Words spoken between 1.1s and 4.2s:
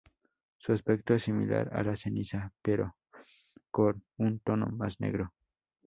es similar a la ceniza pero con